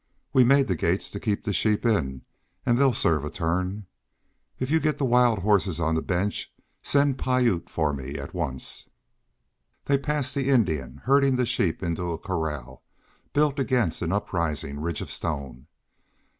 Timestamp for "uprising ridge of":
14.11-15.11